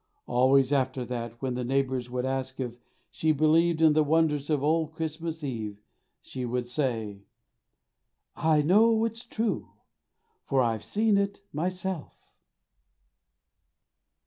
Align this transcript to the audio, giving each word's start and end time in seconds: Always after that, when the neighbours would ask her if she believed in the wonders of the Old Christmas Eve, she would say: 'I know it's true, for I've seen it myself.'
Always 0.25 0.73
after 0.73 1.05
that, 1.05 1.39
when 1.43 1.53
the 1.53 1.63
neighbours 1.63 2.09
would 2.09 2.25
ask 2.25 2.57
her 2.57 2.65
if 2.65 2.79
she 3.11 3.31
believed 3.31 3.83
in 3.83 3.93
the 3.93 4.03
wonders 4.03 4.49
of 4.49 4.61
the 4.61 4.65
Old 4.65 4.93
Christmas 4.93 5.43
Eve, 5.43 5.77
she 6.19 6.43
would 6.43 6.65
say: 6.65 7.21
'I 8.35 8.63
know 8.63 9.05
it's 9.05 9.23
true, 9.23 9.67
for 10.43 10.59
I've 10.63 10.83
seen 10.83 11.17
it 11.19 11.41
myself.' 11.53 12.17